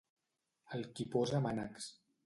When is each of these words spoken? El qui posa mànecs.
El 0.79 0.87
qui 1.01 1.07
posa 1.17 1.45
mànecs. 1.49 1.97